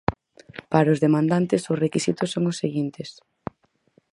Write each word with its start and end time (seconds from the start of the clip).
Para 0.71 0.93
os 0.93 1.01
demandantes, 1.05 1.61
os 1.71 1.81
requisitos 1.85 2.29
son 2.33 2.43
os 2.51 2.59
seguintes. 2.61 3.09